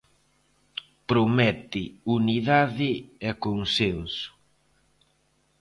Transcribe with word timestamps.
Promete 1.11 1.83
unidade 2.17 2.91
e 3.29 3.31
consenso. 3.45 4.29